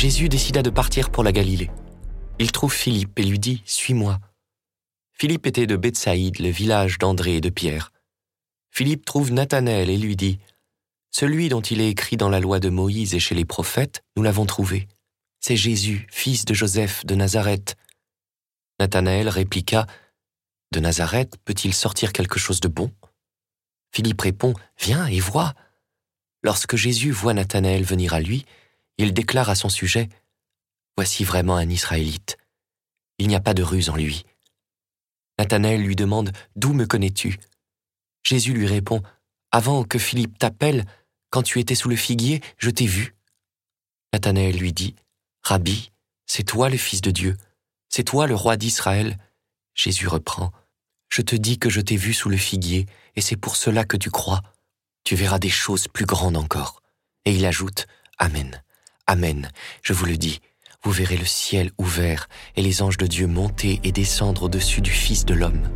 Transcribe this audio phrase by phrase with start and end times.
[0.00, 1.70] Jésus décida de partir pour la Galilée.
[2.38, 4.18] Il trouve Philippe et lui dit Suis-moi.
[5.12, 7.92] Philippe était de Bethsaïde, le village d'André et de Pierre.
[8.70, 10.38] Philippe trouve Nathanaël et lui dit
[11.10, 14.22] Celui dont il est écrit dans la loi de Moïse et chez les prophètes, nous
[14.22, 14.88] l'avons trouvé.
[15.38, 17.76] C'est Jésus, fils de Joseph de Nazareth.
[18.78, 19.84] Nathanaël répliqua
[20.72, 22.90] De Nazareth peut-il sortir quelque chose de bon?
[23.92, 25.52] Philippe répond Viens et vois.
[26.42, 28.46] Lorsque Jésus voit Nathanaël venir à lui,
[29.00, 30.08] il déclare à son sujet
[30.96, 32.36] Voici vraiment un Israélite.
[33.18, 34.24] Il n'y a pas de ruse en lui.
[35.38, 37.38] Nathanaël lui demande D'où me connais-tu?
[38.22, 39.02] Jésus lui répond
[39.52, 40.84] Avant que Philippe t'appelle,
[41.30, 43.14] quand tu étais sous le figuier, je t'ai vu.
[44.12, 44.94] Nathanaël lui dit
[45.42, 45.92] Rabbi,
[46.26, 47.38] c'est toi le Fils de Dieu,
[47.88, 49.16] c'est toi le roi d'Israël.
[49.74, 50.52] Jésus reprend
[51.08, 52.84] Je te dis que je t'ai vu sous le figuier,
[53.16, 54.42] et c'est pour cela que tu crois.
[55.04, 56.82] Tu verras des choses plus grandes encore.
[57.24, 57.86] Et il ajoute
[58.18, 58.62] Amen.
[59.10, 59.50] Amen,
[59.82, 60.40] je vous le dis,
[60.84, 64.92] vous verrez le ciel ouvert et les anges de Dieu monter et descendre au-dessus du
[64.92, 65.68] Fils de l'homme.